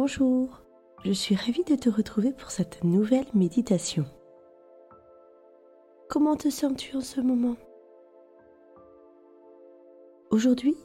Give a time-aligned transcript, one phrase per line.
[0.00, 0.62] Bonjour,
[1.04, 4.04] je suis ravie de te retrouver pour cette nouvelle méditation.
[6.08, 7.56] Comment te sens-tu en ce moment?
[10.30, 10.76] Aujourd'hui,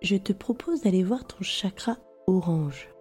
[0.00, 1.96] je te propose d'aller voir ton chakra
[2.26, 2.92] orange.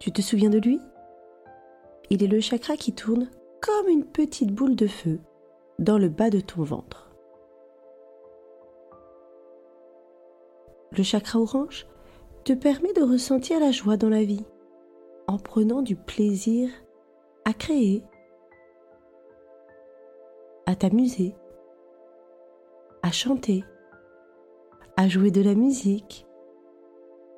[0.00, 0.78] Tu te souviens de lui?
[2.10, 3.30] Il est le chakra qui tourne
[3.62, 5.18] comme une petite boule de feu
[5.78, 7.07] dans le bas de ton ventre.
[10.98, 11.86] Le chakra orange
[12.42, 14.44] te permet de ressentir la joie dans la vie
[15.28, 16.70] en prenant du plaisir
[17.44, 18.02] à créer,
[20.66, 21.36] à t'amuser,
[23.04, 23.62] à chanter,
[24.96, 26.26] à jouer de la musique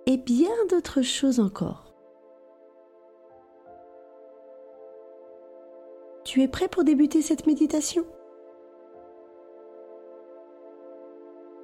[0.07, 1.93] et bien d'autres choses encore.
[6.25, 8.07] Tu es prêt pour débuter cette méditation?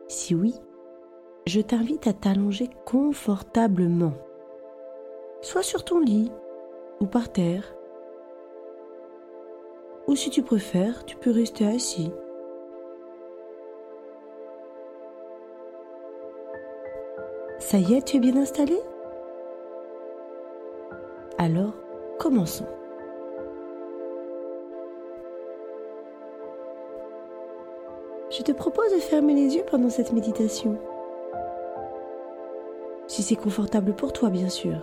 [0.09, 0.55] Si oui,
[1.47, 4.15] je t'invite à t'allonger confortablement,
[5.43, 6.33] soit sur ton lit
[7.01, 7.77] ou par terre,
[10.09, 12.11] ou si tu préfères, tu peux rester assis.
[17.59, 18.77] Ça y est, tu es bien installé?
[21.39, 21.75] Alors,
[22.19, 22.67] commençons.
[28.31, 30.79] Je te propose de fermer les yeux pendant cette méditation
[33.17, 34.77] si c'est confortable pour toi bien sûr.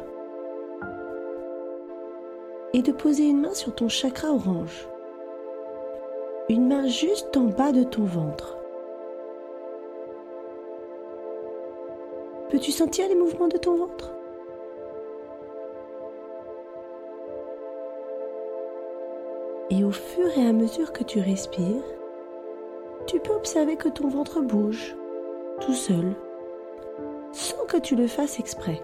[2.73, 4.87] Et de poser une main sur ton chakra orange.
[6.49, 8.57] Une main juste en bas de ton ventre.
[12.49, 14.11] Peux-tu sentir les mouvements de ton ventre?
[19.69, 21.83] Et au fur et à mesure que tu respires,
[23.05, 24.95] tu peux observer que ton ventre bouge
[25.61, 26.15] tout seul
[27.33, 28.81] sans que tu le fasses exprès.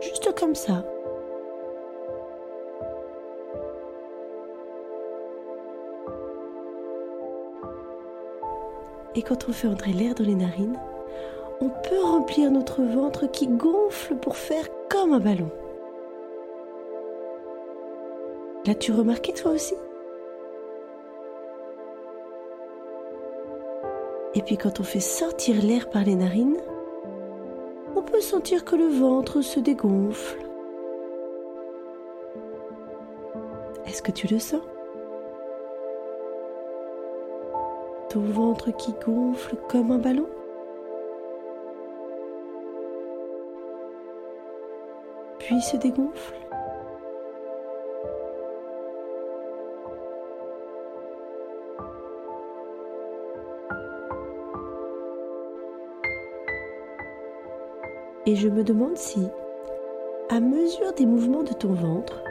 [0.00, 0.84] Juste comme ça.
[9.16, 10.78] Et quand on fait entrer l'air dans les narines,
[11.60, 15.50] on peut remplir notre ventre qui gonfle pour faire comme un ballon.
[18.66, 19.74] L'as-tu remarqué toi aussi?
[24.34, 26.60] Et puis quand on fait sortir l'air par les narines,
[28.10, 30.38] peut sentir que le ventre se dégonfle.
[33.86, 34.62] Est-ce que tu le sens?
[38.08, 40.28] Ton ventre qui gonfle comme un ballon?
[45.38, 46.34] Puis se dégonfle?
[58.30, 59.26] Et je me demande si,
[60.28, 62.22] à mesure des mouvements de ton ventre,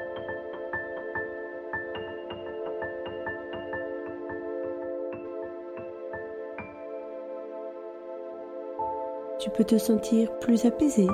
[9.40, 11.06] tu peux te sentir plus apaisé.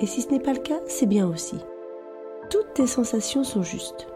[0.00, 1.58] Et si ce n'est pas le cas, c'est bien aussi.
[2.48, 4.06] Toutes tes sensations sont justes.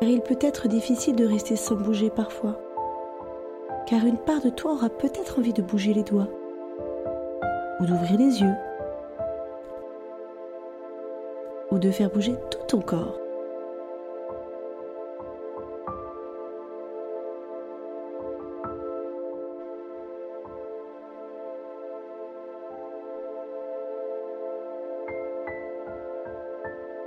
[0.00, 2.58] Car il peut être difficile de rester sans bouger parfois
[3.86, 6.28] car une part de toi aura peut-être envie de bouger les doigts
[7.80, 8.54] ou d'ouvrir les yeux
[11.70, 13.18] ou de faire bouger tout ton corps.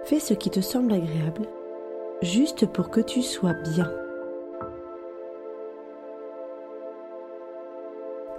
[0.04, 1.48] Fais ce qui te semble agréable,
[2.22, 3.92] juste pour que tu sois bien.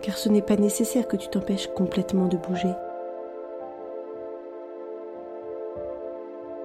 [0.09, 2.73] Car ce n'est pas nécessaire que tu t'empêches complètement de bouger.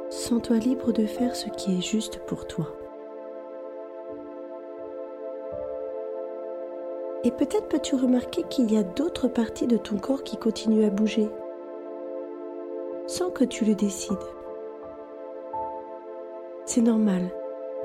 [0.09, 2.67] Sens-toi libre de faire ce qui est juste pour toi.
[7.25, 10.89] Et peut-être peux-tu remarquer qu'il y a d'autres parties de ton corps qui continuent à
[10.89, 11.28] bouger,
[13.07, 14.16] sans que tu le décides.
[16.66, 17.23] C'est normal,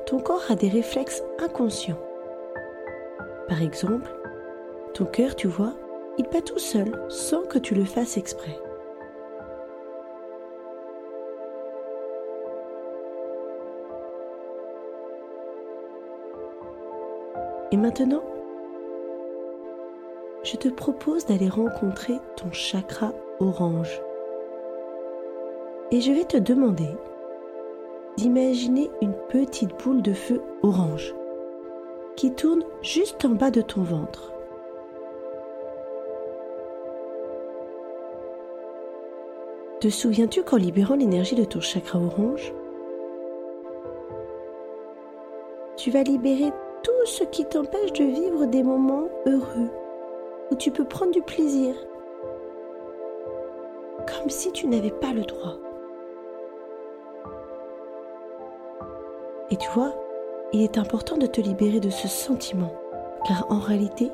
[0.06, 1.98] ton corps a des réflexes inconscients.
[3.48, 4.17] Par exemple,
[4.92, 5.74] ton cœur, tu vois,
[6.18, 8.58] il bat tout seul sans que tu le fasses exprès.
[17.70, 18.22] Et maintenant,
[20.42, 24.00] je te propose d'aller rencontrer ton chakra orange.
[25.90, 26.88] Et je vais te demander
[28.16, 31.14] d'imaginer une petite boule de feu orange
[32.16, 34.32] qui tourne juste en bas de ton ventre.
[39.80, 42.52] Te souviens-tu qu'en libérant l'énergie de ton chakra orange,
[45.76, 46.50] tu vas libérer
[46.82, 49.70] tout ce qui t'empêche de vivre des moments heureux,
[50.50, 51.76] où tu peux prendre du plaisir,
[54.04, 55.56] comme si tu n'avais pas le droit?
[59.52, 59.94] Et tu vois,
[60.52, 62.74] il est important de te libérer de ce sentiment,
[63.24, 64.10] car en réalité,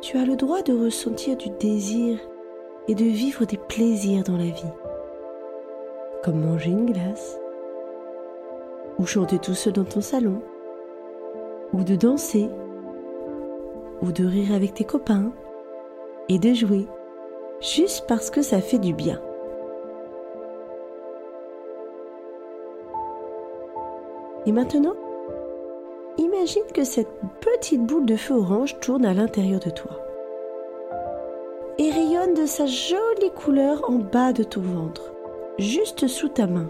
[0.00, 2.18] tu as le droit de ressentir du désir
[2.88, 4.72] et de vivre des plaisirs dans la vie,
[6.24, 7.38] comme manger une glace,
[8.98, 10.42] ou chanter tout seul dans ton salon,
[11.72, 12.48] ou de danser,
[14.02, 15.32] ou de rire avec tes copains,
[16.28, 16.86] et de jouer,
[17.60, 19.20] juste parce que ça fait du bien.
[24.46, 24.94] Et maintenant,
[26.18, 29.99] imagine que cette petite boule de feu orange tourne à l'intérieur de toi
[32.34, 35.12] de sa jolie couleur en bas de ton ventre,
[35.58, 36.68] juste sous ta main.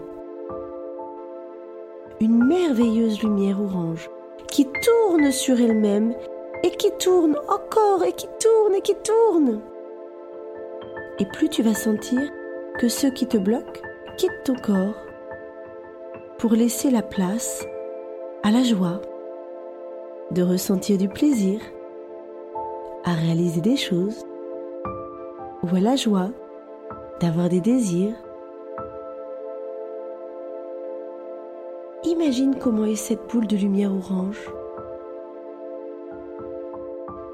[2.19, 4.09] Une merveilleuse lumière orange
[4.47, 6.13] qui tourne sur elle-même
[6.63, 9.61] et qui tourne encore et qui tourne et qui tourne.
[11.19, 12.21] Et plus tu vas sentir
[12.79, 13.81] que ceux qui te bloquent
[14.17, 14.95] quittent ton corps
[16.37, 17.65] pour laisser la place
[18.43, 19.01] à la joie
[20.31, 21.59] de ressentir du plaisir,
[23.03, 24.25] à réaliser des choses,
[25.63, 26.29] ou à la joie
[27.19, 28.15] d'avoir des désirs?
[32.03, 34.51] Imagine comment est cette boule de lumière orange.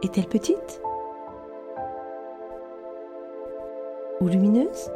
[0.03, 0.81] Est-elle petite?
[4.19, 4.91] Ou lumineuse?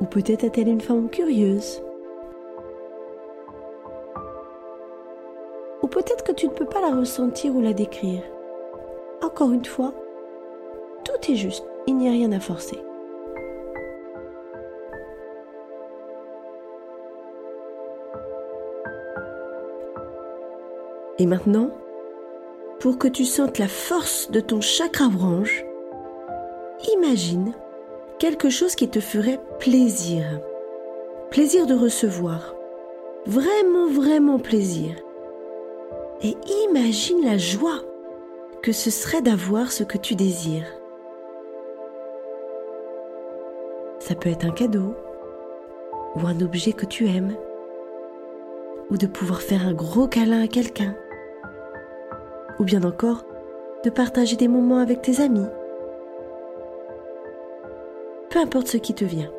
[0.00, 1.82] Ou peut-être a-t-elle une forme curieuse?
[5.82, 8.22] Ou peut-être que tu ne peux pas la ressentir ou la décrire?
[9.38, 9.94] Encore une fois,
[11.04, 12.76] tout est juste, il n'y a rien à forcer.
[21.20, 21.70] Et maintenant,
[22.80, 25.64] pour que tu sentes la force de ton chakra branche,
[26.96, 27.52] imagine
[28.18, 30.24] quelque chose qui te ferait plaisir.
[31.30, 32.56] Plaisir de recevoir.
[33.24, 34.96] Vraiment, vraiment plaisir.
[36.24, 36.34] Et
[36.66, 37.84] imagine la joie
[38.62, 40.66] que ce serait d'avoir ce que tu désires.
[44.00, 44.94] Ça peut être un cadeau,
[46.16, 47.36] ou un objet que tu aimes,
[48.90, 50.94] ou de pouvoir faire un gros câlin à quelqu'un,
[52.58, 53.24] ou bien encore
[53.84, 55.46] de partager des moments avec tes amis
[58.30, 59.30] peu importe ce qui te vient.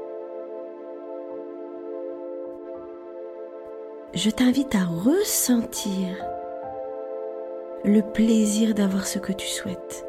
[4.14, 6.16] Je t'invite à ressentir
[7.84, 10.06] le plaisir d'avoir ce que tu souhaites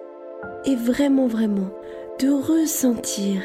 [0.64, 1.70] et vraiment, vraiment
[2.18, 3.42] de ressentir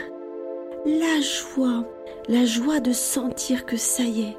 [0.85, 1.85] la joie,
[2.27, 4.37] la joie de sentir que ça y est,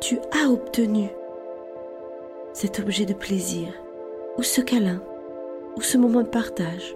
[0.00, 1.08] tu as obtenu
[2.52, 3.68] cet objet de plaisir
[4.38, 5.02] ou ce câlin
[5.76, 6.94] ou ce moment de partage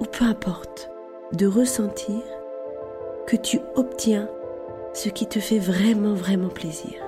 [0.00, 0.90] ou peu importe,
[1.32, 2.20] de ressentir
[3.26, 4.28] que tu obtiens
[4.94, 7.01] ce qui te fait vraiment, vraiment plaisir.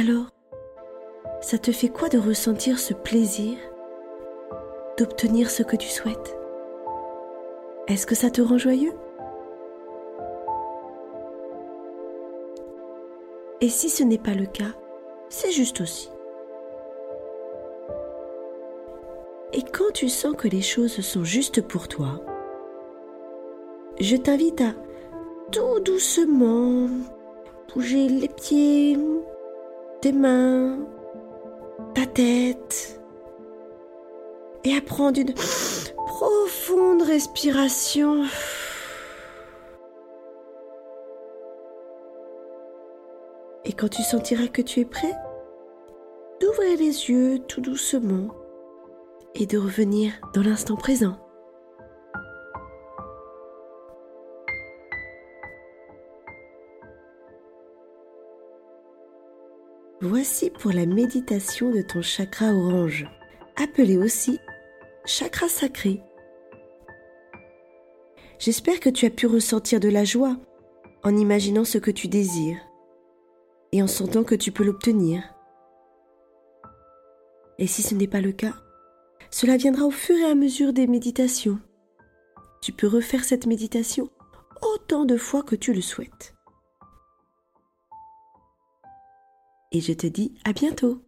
[0.00, 0.30] Alors,
[1.42, 3.58] ça te fait quoi de ressentir ce plaisir
[4.96, 6.38] d'obtenir ce que tu souhaites?
[7.86, 8.94] Est-ce que ça te rend joyeux?
[13.60, 14.72] Et si ce n'est pas le cas,
[15.28, 16.08] c'est juste aussi.
[19.52, 22.22] Et quand tu sens que les choses sont justes pour toi,
[24.00, 24.72] je t'invite à
[25.52, 26.88] tout doucement
[27.74, 28.96] bouger les pieds,
[30.00, 30.78] tes mains,
[31.94, 33.00] ta tête
[34.64, 38.24] et à prendre une profonde respiration.
[43.64, 45.14] Et quand tu sentiras que tu es prêt,
[46.40, 48.28] d'ouvrir les yeux tout doucement
[49.34, 51.16] et de revenir dans l'instant présent.
[60.02, 63.06] Voici pour la méditation de ton chakra orange,
[63.56, 64.38] appelé aussi
[65.04, 66.00] chakra sacré.
[68.38, 70.38] J'espère que tu as pu ressentir de la joie
[71.02, 72.60] en imaginant ce que tu désires
[73.72, 75.22] et en sentant que tu peux l'obtenir.
[77.58, 78.54] Et si ce n'est pas le cas,
[79.30, 81.60] Cela viendra au fur et à mesure des méditations.
[82.62, 84.10] Tu peux refaire cette méditation
[84.60, 86.34] autant de fois que tu le souhaites.
[89.72, 91.02] Et je te dis à bientôt